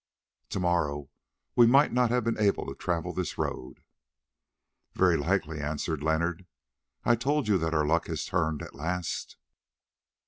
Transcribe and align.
To 0.49 0.59
morrow 0.59 1.11
we 1.55 1.67
might 1.67 1.93
not 1.93 2.09
have 2.09 2.23
been 2.23 2.39
able 2.39 2.65
to 2.65 2.73
travel 2.73 3.13
this 3.13 3.37
road." 3.37 3.83
"Very 4.95 5.15
likely," 5.15 5.59
answered 5.61 6.01
Leonard. 6.01 6.47
"I 7.05 7.15
told 7.15 7.47
you 7.47 7.59
that 7.59 7.75
our 7.75 7.85
luck 7.85 8.07
had 8.07 8.17
turned 8.17 8.63
at 8.63 8.73
last." 8.73 9.37